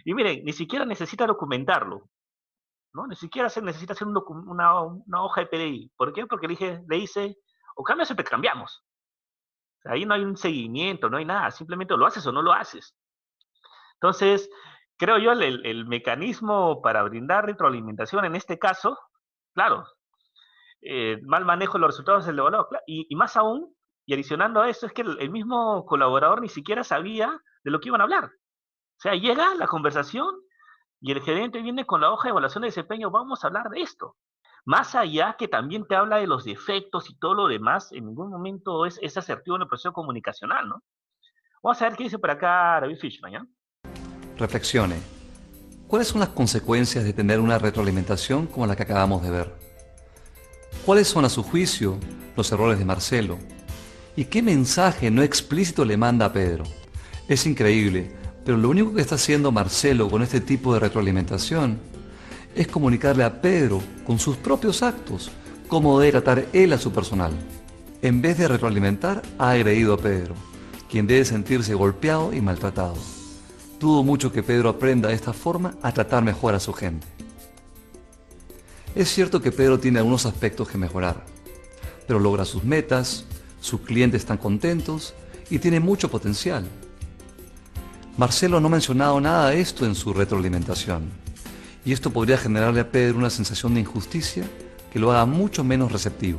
[0.04, 2.08] Y miren, ni siquiera necesita documentarlo,
[2.94, 3.08] ¿no?
[3.08, 4.84] Ni siquiera necesita hacer una,
[5.24, 5.92] hoja de PDI.
[5.96, 6.26] ¿Por qué?
[6.26, 7.38] Porque le, dije, le dice,
[7.74, 8.84] o cambias o te cambiamos.
[9.84, 12.94] ahí no hay un seguimiento, no hay nada, simplemente lo haces o no lo haces.
[14.02, 14.50] Entonces,
[15.02, 18.96] creo yo, el, mecanismo para brindar retroalimentación en este caso,
[19.52, 19.84] claro,
[20.80, 22.68] eh, mal manejo de los resultados del evaluado.
[22.86, 23.74] Y, y, más aún,
[24.06, 27.88] y adicionando a eso, es que el, mismo colaborador ni siquiera sabía de lo que
[27.88, 28.26] iban a hablar.
[28.26, 30.36] O sea, llega la conversación
[31.00, 33.80] y el gerente viene con la hoja de evaluación de desempeño, vamos a hablar de
[33.80, 34.14] esto.
[34.64, 38.30] Más allá que también te habla de los defectos y todo lo demás, en ningún
[38.30, 40.84] momento es, es asertivo en el proceso comunicacional, ¿no?
[41.60, 43.44] Vamos a ver qué dice por acá David Fishman, ¿ya?
[44.42, 44.96] Reflexione.
[45.86, 49.54] ¿Cuáles son las consecuencias de tener una retroalimentación como la que acabamos de ver?
[50.84, 51.96] ¿Cuáles son a su juicio
[52.36, 53.38] los errores de Marcelo?
[54.16, 56.64] ¿Y qué mensaje no explícito le manda a Pedro?
[57.28, 58.10] Es increíble,
[58.44, 61.78] pero lo único que está haciendo Marcelo con este tipo de retroalimentación
[62.56, 65.30] es comunicarle a Pedro con sus propios actos
[65.68, 67.30] cómo debe tratar él a su personal.
[68.02, 70.34] En vez de retroalimentar, ha agredido a Pedro,
[70.90, 72.96] quien debe sentirse golpeado y maltratado.
[73.82, 77.04] Dudo mucho que Pedro aprenda de esta forma a tratar mejor a su gente.
[78.94, 81.26] Es cierto que Pedro tiene algunos aspectos que mejorar,
[82.06, 83.24] pero logra sus metas,
[83.60, 85.14] sus clientes están contentos
[85.50, 86.64] y tiene mucho potencial.
[88.16, 91.10] Marcelo no ha mencionado nada de esto en su retroalimentación,
[91.84, 94.44] y esto podría generarle a Pedro una sensación de injusticia
[94.92, 96.38] que lo haga mucho menos receptivo.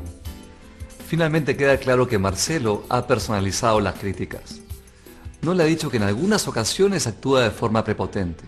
[1.10, 4.63] Finalmente queda claro que Marcelo ha personalizado las críticas.
[5.44, 8.46] No le ha dicho que en algunas ocasiones actúa de forma prepotente.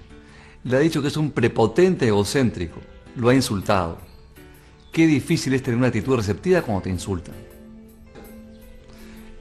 [0.64, 2.82] Le ha dicho que es un prepotente egocéntrico
[3.16, 3.98] lo ha insultado.
[4.92, 7.36] Qué difícil es tener una actitud receptiva cuando te insultan.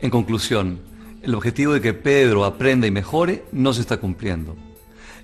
[0.00, 0.80] En conclusión,
[1.22, 4.56] el objetivo de que Pedro aprenda y mejore no se está cumpliendo.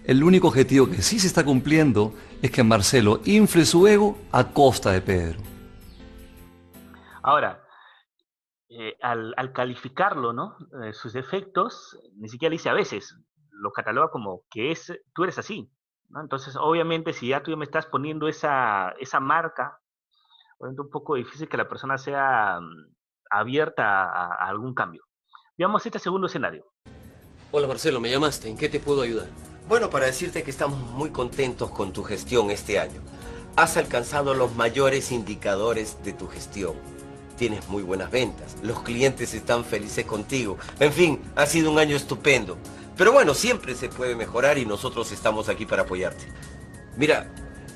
[0.04, 4.44] El único objetivo que sí se está cumpliendo es que Marcelo infle su ego a
[4.44, 5.38] costa de Pedro.
[7.22, 7.59] Ahora,
[8.72, 10.56] eh, al, calificarlo, ¿no?
[10.84, 13.16] Eh, sus defectos, ni siquiera dice a veces,
[13.50, 15.68] lo cataloga como que es, tú eres así.
[16.14, 19.80] Entonces, obviamente, si ya tú me estás poniendo esa, esa marca,
[20.60, 22.94] es un poco difícil que la persona sea mm,
[23.30, 25.02] abierta a, algún cambio.
[25.58, 26.64] Veamos este segundo escenario.
[27.50, 28.48] Hola Marcelo, me llamaste.
[28.48, 29.26] ¿En qué te puedo ayudar?
[29.68, 33.00] Bueno, para decirte que estamos muy contentos con tu gestión este año.
[33.56, 36.74] Has alcanzado los mayores indicadores de tu gestión.
[37.40, 38.54] Tienes muy buenas ventas.
[38.62, 40.58] Los clientes están felices contigo.
[40.78, 42.58] En fin, ha sido un año estupendo.
[42.98, 46.22] Pero bueno, siempre se puede mejorar y nosotros estamos aquí para apoyarte.
[46.98, 47.30] Mira,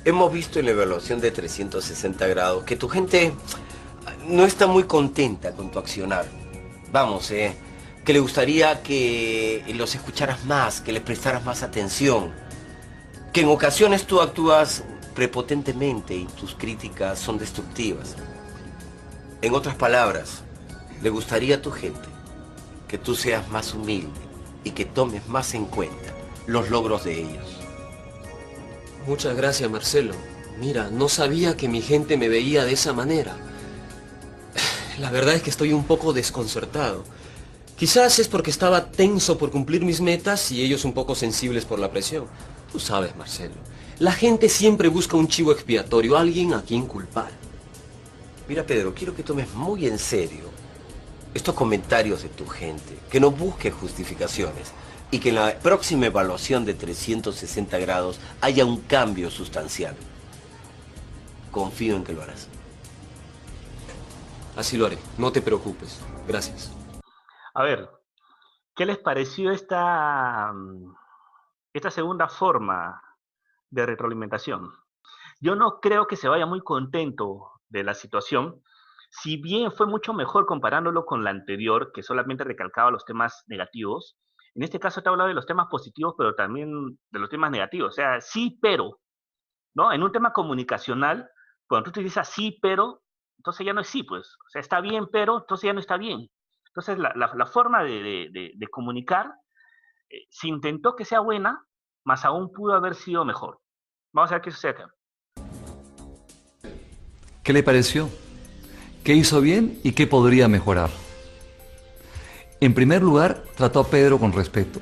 [0.05, 3.33] hemos visto en la evaluación de 360 grados que tu gente
[4.29, 6.27] no está muy contenta con tu accionar.
[6.93, 7.57] Vamos, eh,
[8.05, 12.35] que le gustaría que los escucharas más, que les prestaras más atención.
[13.33, 18.15] Que en ocasiones tú actúas prepotentemente y tus críticas son destructivas.
[19.45, 20.43] En otras palabras,
[21.03, 22.09] le gustaría a tu gente
[22.89, 24.09] que tú seas más humilde,
[24.65, 26.15] y que tomes más en cuenta
[26.47, 27.45] los logros de ellos.
[29.07, 30.15] Muchas gracias, Marcelo.
[30.59, 33.37] Mira, no sabía que mi gente me veía de esa manera.
[34.99, 37.05] La verdad es que estoy un poco desconcertado.
[37.77, 41.79] Quizás es porque estaba tenso por cumplir mis metas y ellos un poco sensibles por
[41.79, 42.25] la presión.
[42.73, 43.57] Tú sabes, Marcelo,
[43.99, 47.45] la gente siempre busca un chivo expiatorio, alguien a quien culpar.
[48.47, 50.51] Mira, Pedro, quiero que tomes muy en serio
[51.33, 54.73] estos comentarios de tu gente, que no busque justificaciones
[55.11, 59.97] y que en la próxima evaluación de 360 grados haya un cambio sustancial.
[61.51, 62.49] Confío en que lo harás.
[64.57, 66.01] Así lo haré, no te preocupes.
[66.29, 66.71] Gracias.
[67.55, 67.91] A ver,
[68.75, 70.53] ¿qué les pareció esta,
[71.73, 73.03] esta segunda forma
[73.71, 74.71] de retroalimentación?
[75.41, 78.63] Yo no creo que se vaya muy contento de la situación,
[79.11, 84.17] si bien fue mucho mejor comparándolo con la anterior, que solamente recalcaba los temas negativos,
[84.55, 87.89] en este caso te hablado de los temas positivos, pero también de los temas negativos.
[87.89, 89.01] O sea, sí, pero,
[89.75, 89.93] ¿no?
[89.93, 91.29] En un tema comunicacional,
[91.67, 93.03] cuando tú dices sí, pero,
[93.39, 94.37] entonces ya no es sí, pues.
[94.47, 96.29] O sea, está bien, pero, entonces ya no está bien.
[96.69, 99.33] Entonces, la, forma de, comunicar
[100.09, 101.65] eh, se intentó que sea buena,
[102.05, 103.61] más aún pudo haber sido mejor.
[104.13, 104.89] Vamos a ver qué sucede acá.
[107.45, 108.11] ¿Qué le pareció?
[109.05, 110.91] qué hizo bien y qué podría mejorar.
[112.61, 114.81] En primer lugar, trató a Pedro con respeto.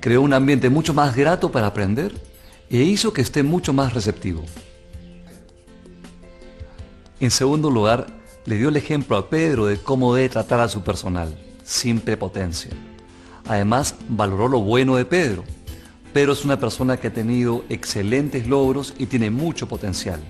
[0.00, 2.12] Creó un ambiente mucho más grato para aprender
[2.70, 4.42] e hizo que esté mucho más receptivo.
[7.20, 8.06] En segundo lugar,
[8.46, 12.70] le dio el ejemplo a Pedro de cómo debe tratar a su personal, sin prepotencia.
[13.46, 15.44] Además, valoró lo bueno de Pedro.
[16.14, 20.20] Pedro es una persona que ha tenido excelentes logros y tiene mucho potencial.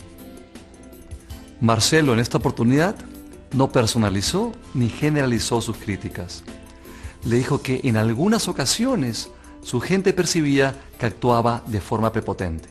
[1.62, 2.96] Marcelo en esta oportunidad
[3.52, 6.42] no personalizó ni generalizó sus críticas.
[7.24, 9.30] Le dijo que en algunas ocasiones
[9.62, 12.68] su gente percibía que actuaba de forma prepotente.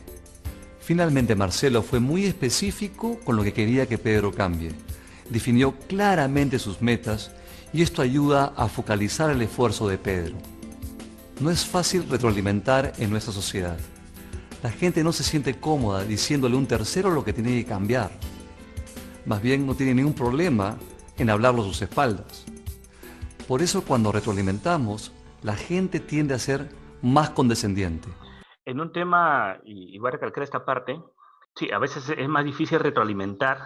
[0.78, 4.72] Finalmente Marcelo fue muy específico con lo que quería que Pedro cambie.
[5.30, 7.30] Definió claramente sus metas
[7.72, 10.36] y esto ayuda a focalizar el esfuerzo de Pedro.
[11.40, 13.78] No es fácil retroalimentar en nuestra sociedad.
[14.62, 18.10] La gente no se siente cómoda diciéndole a un tercero lo que tiene que cambiar
[19.26, 20.76] más bien no tiene ningún problema
[21.18, 22.46] en hablarlo a sus espaldas.
[23.46, 26.68] Por eso cuando retroalimentamos, la gente tiende a ser
[27.02, 28.08] más condescendiente.
[28.64, 31.00] En un tema, y voy a recalcar esta parte,
[31.56, 33.58] sí, a veces es más difícil retroalimentar,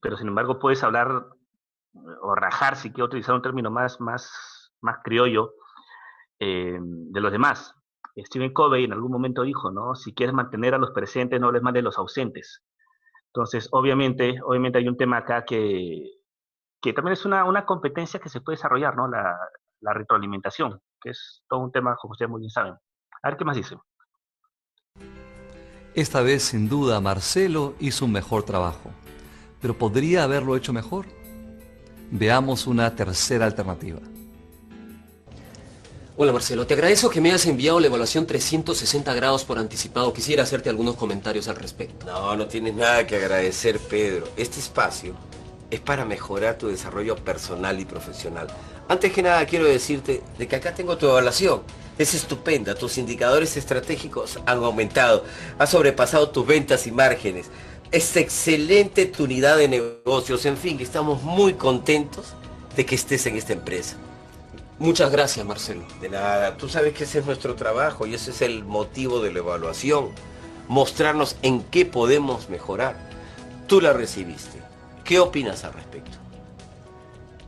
[0.00, 1.26] pero sin embargo puedes hablar
[2.22, 5.52] o rajar, si quiero utilizar un término más, más, más criollo,
[6.38, 7.74] eh, de los demás.
[8.16, 9.94] Stephen Covey en algún momento dijo, ¿no?
[9.94, 12.62] Si quieres mantener a los presentes, no les mandes los ausentes.
[13.34, 16.04] Entonces, obviamente, obviamente hay un tema acá que,
[16.82, 19.08] que también es una, una, competencia que se puede desarrollar, ¿no?
[19.08, 19.38] La,
[19.80, 22.74] la, retroalimentación, que es todo un tema, como ustedes muy bien saben.
[23.22, 23.76] A ver qué más dice.
[25.94, 28.90] Esta vez, sin duda, Marcelo hizo un mejor trabajo,
[29.62, 31.06] pero ¿podría haberlo hecho mejor?
[32.10, 34.00] Veamos una tercera alternativa.
[36.14, 40.12] Hola Marcelo, te agradezco que me hayas enviado la evaluación 360 grados por anticipado.
[40.12, 42.04] Quisiera hacerte algunos comentarios al respecto.
[42.04, 44.28] No, no tienes nada que agradecer, Pedro.
[44.36, 45.14] Este espacio
[45.70, 48.46] es para mejorar tu desarrollo personal y profesional.
[48.88, 51.62] Antes que nada quiero decirte de que acá tengo tu evaluación.
[51.96, 55.24] Es estupenda, tus indicadores estratégicos han aumentado,
[55.58, 57.46] has sobrepasado tus ventas y márgenes.
[57.90, 62.34] Es excelente tu unidad de negocios, en fin, estamos muy contentos
[62.76, 63.96] de que estés en esta empresa.
[64.78, 65.84] Muchas gracias, Marcelo.
[66.00, 69.32] De nada, tú sabes que ese es nuestro trabajo y ese es el motivo de
[69.32, 70.10] la evaluación.
[70.68, 72.96] Mostrarnos en qué podemos mejorar.
[73.66, 74.60] Tú la recibiste.
[75.04, 76.18] ¿Qué opinas al respecto?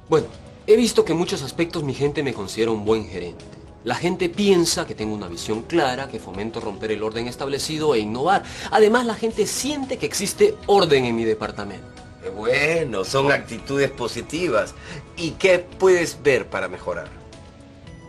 [0.08, 0.26] Bueno,
[0.66, 3.44] he visto que en muchos aspectos mi gente me considera un buen gerente.
[3.84, 7.98] La gente piensa que tengo una visión clara, que fomento romper el orden establecido e
[7.98, 8.42] innovar.
[8.70, 12.03] Además, la gente siente que existe orden en mi departamento.
[12.24, 14.74] Qué bueno, son actitudes positivas.
[15.14, 17.06] ¿Y qué puedes ver para mejorar?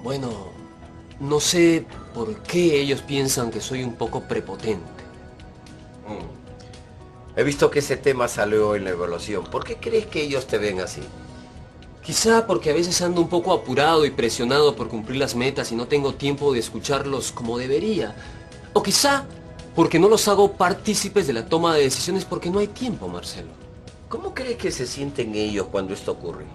[0.03, 0.53] Bueno,
[1.19, 5.03] no sé por qué ellos piensan que soy un poco prepotente.
[6.07, 7.37] Mm.
[7.37, 9.43] He visto que ese tema salió en la evaluación.
[9.43, 11.01] ¿Por qué crees que ellos te ven así?
[12.01, 15.75] Quizá porque a veces ando un poco apurado y presionado por cumplir las metas y
[15.75, 18.15] no tengo tiempo de escucharlos como debería.
[18.71, 19.25] O quizá
[19.75, 23.64] porque no los hago partícipes de la toma de decisiones porque no hay tiempo, Marcelo.
[24.15, 26.45] ¿Cómo crees que se sienten ellos cuando esto ocurre?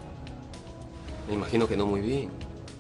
[1.28, 2.30] Me imagino que no muy bien.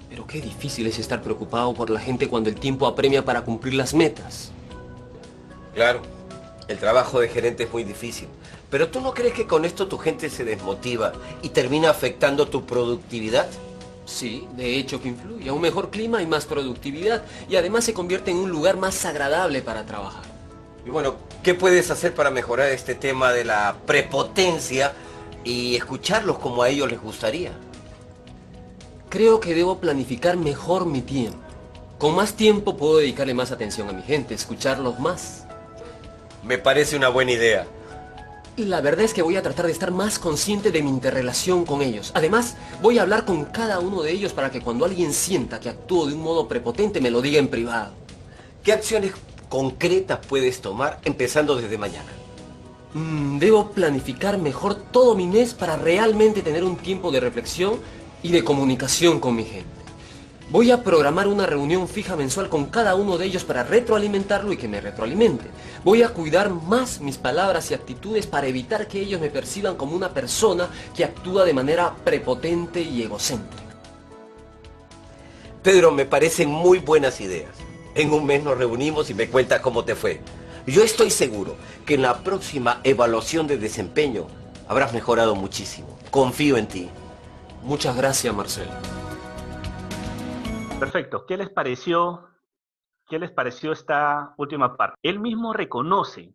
[0.08, 3.74] Pero qué difícil es estar preocupado por la gente cuando el tiempo apremia para cumplir
[3.74, 4.52] las metas.
[5.74, 6.00] Claro,
[6.66, 8.28] el trabajo de gerente es muy difícil.
[8.70, 11.12] Pero tú no crees que con esto tu gente se desmotiva
[11.42, 13.48] y termina afectando tu productividad?
[14.06, 17.92] Sí, de hecho que influye a un mejor clima y más productividad y además se
[17.92, 20.29] convierte en un lugar más agradable para trabajar.
[20.84, 24.92] Y bueno, ¿qué puedes hacer para mejorar este tema de la prepotencia
[25.44, 27.52] y escucharlos como a ellos les gustaría?
[29.10, 31.38] Creo que debo planificar mejor mi tiempo.
[31.98, 35.44] Con más tiempo puedo dedicarle más atención a mi gente, escucharlos más.
[36.42, 37.66] Me parece una buena idea.
[38.56, 41.82] La verdad es que voy a tratar de estar más consciente de mi interrelación con
[41.82, 42.10] ellos.
[42.14, 45.68] Además, voy a hablar con cada uno de ellos para que cuando alguien sienta que
[45.68, 47.92] actúo de un modo prepotente me lo diga en privado.
[48.62, 49.12] ¿Qué acciones
[49.50, 52.08] concretas puedes tomar empezando desde mañana?
[52.94, 57.74] Mm, debo planificar mejor todo mi mes para realmente tener un tiempo de reflexión
[58.22, 59.80] y de comunicación con mi gente.
[60.50, 64.56] Voy a programar una reunión fija mensual con cada uno de ellos para retroalimentarlo y
[64.56, 65.44] que me retroalimente.
[65.84, 69.94] Voy a cuidar más mis palabras y actitudes para evitar que ellos me perciban como
[69.94, 73.62] una persona que actúa de manera prepotente y egocéntrica.
[75.62, 77.59] Pedro, me parecen muy buenas ideas.
[78.00, 80.22] En un mes nos reunimos y me cuentas cómo te fue.
[80.66, 84.26] Yo estoy seguro que en la próxima evaluación de desempeño
[84.68, 85.98] habrás mejorado muchísimo.
[86.10, 86.88] Confío en ti.
[87.62, 88.70] Muchas gracias, Marcelo.
[90.78, 91.26] Perfecto.
[91.26, 92.26] ¿Qué les pareció?
[93.06, 94.96] ¿Qué les pareció esta última parte?
[95.02, 96.34] Él mismo reconoce,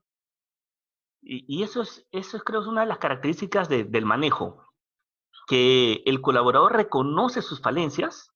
[1.24, 4.62] y, eso, es, eso creo es una de las características del manejo,
[5.48, 8.32] que el colaborador reconoce sus falencias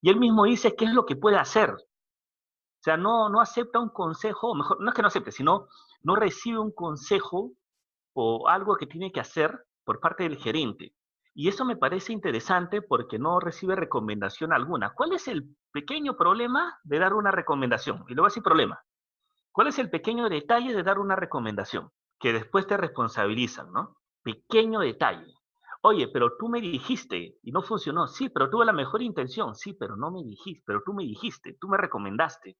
[0.00, 1.76] y él mismo dice qué es lo que puede hacer.
[2.86, 5.66] Sea, no, no acepta un consejo, mejor, no es que no acepte, sino
[6.04, 7.50] no recibe un consejo
[8.12, 10.94] o algo que tiene que hacer por parte del gerente.
[11.34, 14.94] Y eso me parece interesante porque no recibe recomendación alguna.
[14.94, 18.04] ¿Cuál es el pequeño problema de dar una recomendación?
[18.06, 18.80] Y luego así problema.
[19.50, 21.90] ¿Cuál es el pequeño detalle de dar una recomendación?
[22.20, 23.96] Que después te responsabilizan, ¿no?
[24.22, 25.34] Pequeño detalle.
[25.82, 28.06] Oye, pero tú me dijiste y no funcionó.
[28.06, 29.56] Sí, pero tuve la mejor intención.
[29.56, 32.56] Sí, pero no me dijiste, pero tú me dijiste, tú me recomendaste.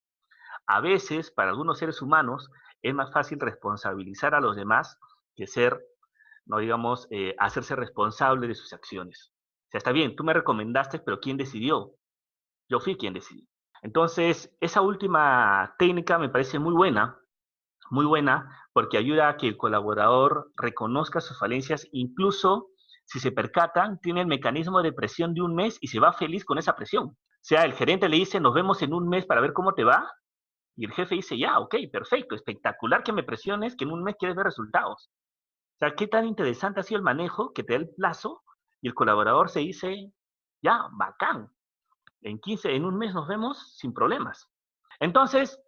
[0.67, 2.51] A veces, para algunos seres humanos,
[2.83, 4.99] es más fácil responsabilizar a los demás
[5.35, 5.81] que ser
[6.47, 9.33] no digamos, eh, hacerse responsable de sus acciones.
[9.67, 11.93] O sea, está bien, tú me recomendaste, pero ¿quién decidió?
[12.69, 13.47] Yo fui quien decidí.
[13.83, 17.19] Entonces, esa última técnica me parece muy buena,
[17.91, 22.69] muy buena, porque ayuda a que el colaborador reconozca sus falencias, incluso
[23.05, 26.45] si se percatan, tiene el mecanismo de presión de un mes y se va feliz
[26.45, 27.07] con esa presión.
[27.07, 29.85] O sea, el gerente le dice, nos vemos en un mes para ver cómo te
[29.85, 30.11] va,
[30.77, 34.17] y el jefe dice, ya, ok, perfecto, espectacular que me presiones, que en un mes
[34.19, 35.11] quieres ver resultados.
[35.77, 38.43] O sea, qué tan interesante ha sido el manejo que te da el plazo
[38.83, 40.13] y el colaborador se dice,
[40.63, 41.51] ya, bacán.
[42.21, 44.49] En 15, en un mes nos vemos sin problemas.
[45.01, 45.59] Entonces,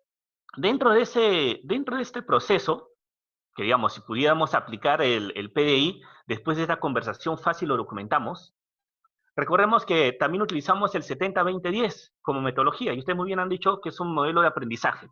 [0.57, 2.91] dentro de, ese, dentro de este proceso,
[3.55, 8.55] que digamos, si pudiéramos aplicar el, el PDI, después de esta conversación fácil lo documentamos,
[9.39, 13.91] recordemos que también utilizamos el 70-20-10 como metodología, y ustedes muy bien han dicho que
[13.91, 15.09] es un modelo de aprendizaje,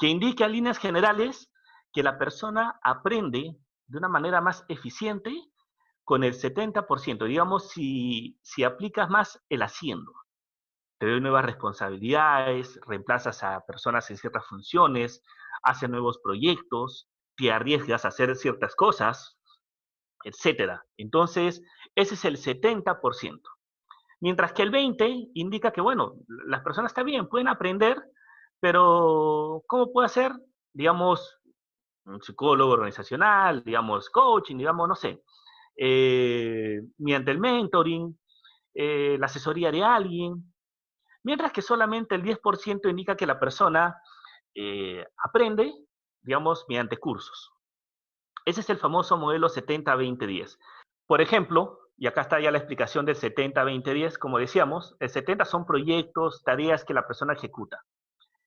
[0.00, 1.48] que indica en líneas generales
[1.92, 3.56] que la persona aprende
[3.86, 5.32] de una manera más eficiente
[6.02, 7.24] con el 70%.
[7.24, 10.12] Digamos, si, si aplicas más el haciendo,
[10.98, 15.22] te doy nuevas responsabilidades, reemplazas a personas en ciertas funciones,
[15.62, 19.38] haces nuevos proyectos, te arriesgas a hacer ciertas cosas,
[20.24, 20.84] etcétera.
[20.96, 21.62] Entonces,
[21.94, 23.40] ese es el 70%.
[24.20, 26.14] Mientras que el 20 indica que, bueno,
[26.46, 28.00] las personas está bien, pueden aprender,
[28.60, 30.32] pero ¿cómo puede hacer?
[30.72, 31.40] Digamos,
[32.04, 35.22] un psicólogo organizacional, digamos, coaching, digamos, no sé,
[35.76, 38.18] eh, mediante el mentoring,
[38.74, 40.54] eh, la asesoría de alguien,
[41.24, 44.00] mientras que solamente el 10% indica que la persona
[44.54, 45.72] eh, aprende,
[46.22, 47.50] digamos, mediante cursos.
[48.44, 50.58] Ese es el famoso modelo 70-20-10.
[51.06, 55.64] Por ejemplo, y acá está ya la explicación del 70-20-10, como decíamos, el 70 son
[55.64, 57.80] proyectos, tareas que la persona ejecuta.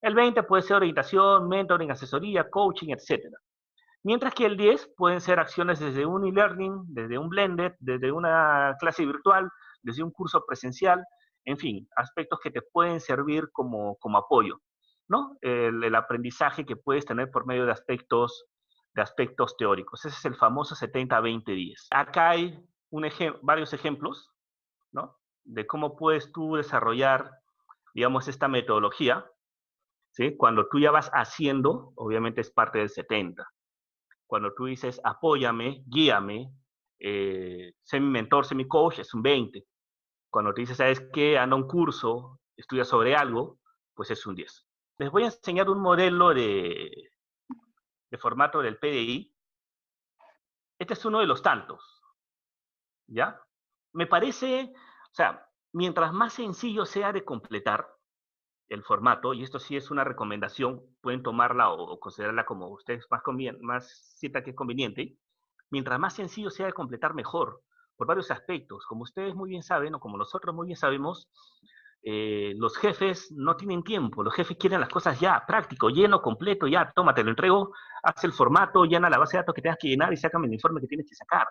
[0.02, 3.34] El 20 puede ser orientación, mentoring, asesoría, coaching, etc.
[4.04, 8.76] Mientras que el 10 pueden ser acciones desde un e-learning, desde un blended, desde una
[8.78, 9.50] clase virtual,
[9.82, 11.02] desde un curso presencial,
[11.46, 14.60] en fin, aspectos que te pueden servir como, como apoyo,
[15.08, 15.38] ¿no?
[15.40, 18.48] El, aprendizaje que puedes tener por medio de aspectos,
[18.94, 20.04] de aspectos teóricos.
[20.04, 21.88] Ese es el famoso 70-20-10.
[21.92, 22.62] Acá hay
[23.42, 24.32] varios ejemplos,
[24.92, 25.18] ¿no?
[25.44, 27.32] De cómo puedes tú desarrollar,
[27.94, 29.26] digamos, esta metodología,
[30.12, 30.36] ¿sí?
[30.38, 33.48] Cuando tú ya vas haciendo, obviamente es parte del 70.
[34.28, 36.52] Cuando tú dices, apóyame, guíame,
[37.00, 39.66] eh, sé mi mentor, sé mi coach, es un 20.
[40.30, 41.38] Cuando te dices, ¿sabes qué?
[41.38, 43.60] Anda un curso, estudia sobre algo,
[43.94, 44.66] pues es un 10.
[44.98, 47.12] Les voy a enseñar un modelo de,
[48.10, 49.34] de formato del PDI.
[50.80, 51.95] Este es uno de los tantos.
[53.08, 53.40] ¿Ya?
[53.94, 57.88] Me parece, o sea, mientras más sencillo sea de completar
[58.70, 63.22] el formato, y esto sí es una recomendación, pueden tomarla o, considerarla como ustedes más,
[63.62, 65.18] más sientan que es conveniente,
[65.70, 67.62] mientras más sencillo sea de completar, mejor
[67.96, 68.86] por varios aspectos.
[68.86, 71.30] Como ustedes muy bien saben, o como nosotros muy bien sabemos,
[72.04, 76.68] eh, los jefes no tienen tiempo, los jefes quieren las cosas ya, práctico, lleno, completo,
[76.68, 79.88] ya, tómate, lo entrego, haz el formato, llena la base de datos que tengas que
[79.88, 81.48] llenar y sácame el informe que tienes que sacar.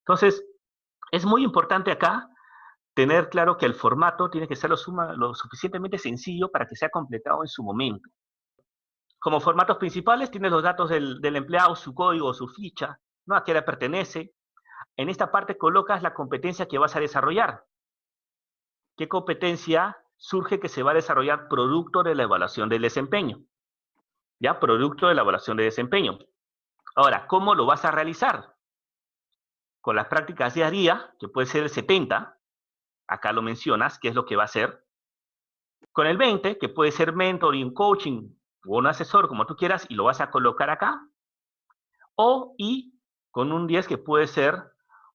[0.00, 0.44] Entonces,
[1.10, 2.28] es muy importante acá
[2.94, 7.42] tener claro que el formato tiene que ser lo, suficientemente sencillo para que sea completado
[7.42, 8.08] en su momento.
[9.18, 13.36] Como formatos principales, tienes los datos del, del empleado, su código, su ficha, ¿no?
[13.36, 14.34] a qué le pertenece,
[14.96, 17.64] en esta parte colocas la competencia que vas a desarrollar.
[18.96, 23.40] ¿Qué competencia surge que se va a desarrollar producto de la evaluación del desempeño?
[24.40, 24.58] ¿Ya?
[24.58, 26.18] Producto de la evaluación de desempeño.
[26.94, 28.55] Ahora, ¿cómo lo vas a realizar?
[29.86, 32.36] Con las prácticas día, que puede ser el 70,
[33.06, 34.84] acá lo mencionas, qué es lo que va a hacer.
[35.92, 38.28] Con el 20, que puede ser mentoring, coaching
[38.66, 41.08] o un asesor, como tú quieras, y lo vas a colocar acá.
[42.16, 42.98] O y
[43.30, 44.60] con un 10 que puede ser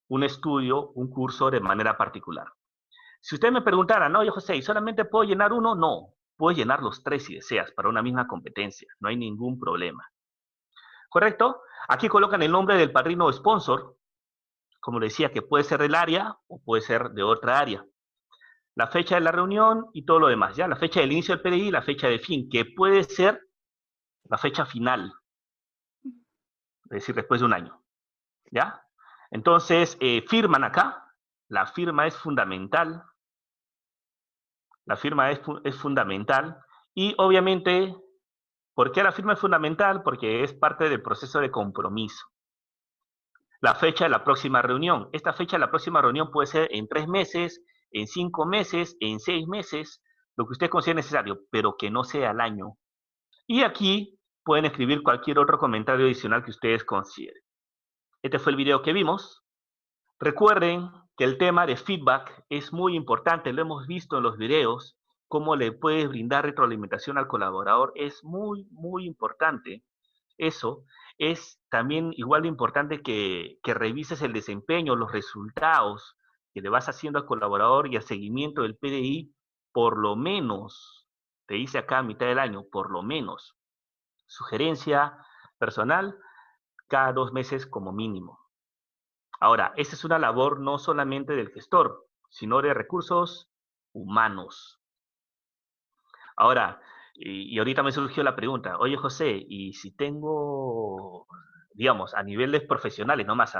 [0.08, 2.46] un estudio, un curso de manera particular.
[3.20, 5.74] Si usted me preguntara, no, yo José, ¿y solamente puedo llenar uno?
[5.74, 10.08] No, puedes llenar los tres si deseas para una misma competencia, no hay ningún problema.
[11.10, 11.60] ¿Correcto?
[11.88, 13.98] Aquí colocan el nombre del padrino o sponsor,
[14.82, 17.86] como decía, que puede ser del área o puede ser de otra área.
[18.74, 20.66] La fecha de la reunión y todo lo demás, ¿ya?
[20.66, 23.40] La fecha del inicio del PDI y la fecha de fin, que puede ser
[24.24, 25.14] la fecha final,
[26.04, 27.80] es decir, después de un año,
[28.50, 28.84] ¿ya?
[29.30, 31.14] Entonces, eh, firman acá.
[31.48, 33.04] La firma es fundamental.
[34.84, 36.58] La firma es, es fundamental.
[36.92, 37.94] Y obviamente,
[38.74, 40.02] ¿por qué la firma es fundamental?
[40.02, 42.31] Porque es parte del proceso de compromiso.
[43.62, 45.08] La fecha de la próxima reunión.
[45.12, 49.20] Esta fecha de la próxima reunión puede ser en tres meses, en cinco meses, en
[49.20, 50.02] seis meses,
[50.36, 52.76] lo que usted considere necesario, pero que no sea al año.
[53.46, 57.40] Y aquí pueden escribir cualquier otro comentario adicional que ustedes consideren.
[58.20, 59.44] Este fue el video que vimos.
[60.18, 64.96] Recuerden que el tema de feedback es muy importante, lo hemos visto en los videos,
[65.28, 69.84] cómo le puedes brindar retroalimentación al colaborador es muy, muy importante.
[70.36, 70.84] Eso
[71.22, 76.16] es también igual de importante que, que revises el desempeño, los resultados
[76.52, 79.32] que le vas haciendo al colaborador y el seguimiento del PDI,
[79.70, 81.06] por lo menos,
[81.46, 83.56] te dice acá a mitad del año, por lo menos.
[84.26, 85.16] Sugerencia
[85.58, 86.18] personal,
[86.88, 88.40] cada dos meses como mínimo.
[89.38, 93.48] Ahora, esa es una labor no solamente del gestor, sino de recursos
[93.92, 94.80] humanos.
[96.36, 96.80] Ahora,
[97.14, 101.26] y, ahorita me surgió la pregunta, oye José, ¿y si tengo,
[101.74, 103.56] digamos, a niveles profesionales, no más,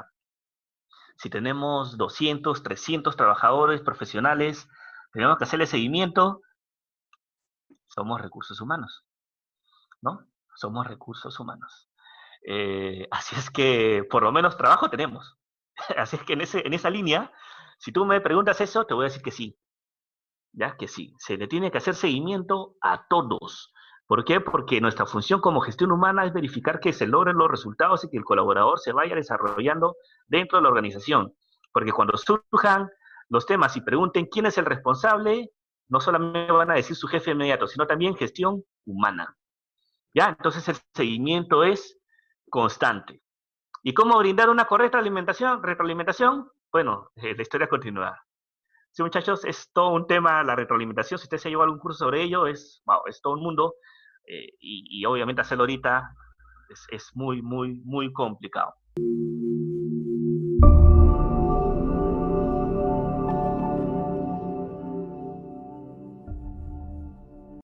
[1.16, 4.68] si tenemos 200, 300 trabajadores profesionales,
[5.12, 6.40] tenemos que hacerle seguimiento,
[7.86, 9.04] somos recursos humanos,
[10.00, 10.26] ¿no?
[10.56, 11.88] Somos recursos humanos.
[12.46, 15.38] Eh, así es que por lo menos trabajo tenemos.
[15.96, 17.32] así es que en, ese, en esa línea,
[17.78, 19.58] si tú me preguntas eso, te voy a decir que sí.
[20.52, 23.72] Ya que sí, se le tiene que hacer seguimiento a todos.
[24.06, 24.40] ¿Por qué?
[24.40, 28.18] Porque nuestra función como gestión humana es verificar que se logren los resultados y que
[28.18, 29.96] el colaborador se vaya desarrollando
[30.26, 31.32] dentro de la organización.
[31.72, 32.90] Porque cuando surjan
[33.30, 35.50] los temas y pregunten quién es el responsable,
[35.88, 39.34] no solamente van a decir su jefe inmediato, sino también gestión humana.
[40.14, 40.28] ¿Ya?
[40.28, 41.98] Entonces el seguimiento es
[42.50, 43.22] constante.
[43.82, 46.50] ¿Y cómo brindar una correcta alimentación, retroalimentación?
[46.70, 48.22] Bueno, eh, la historia continúa.
[48.92, 51.18] Sí, muchachos, es todo un tema la retroalimentación.
[51.18, 53.74] Si usted se llevado algún curso sobre ello, es, wow, es todo un mundo.
[54.26, 56.14] Eh, y, obviamente hacerlo ahorita
[56.90, 58.74] es muy, muy, muy complicado.